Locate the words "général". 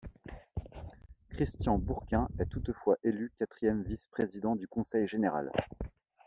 5.07-5.51